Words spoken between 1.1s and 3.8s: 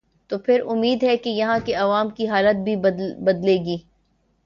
کہ یہاں کے عوام کی حالت بھی بدلے گی۔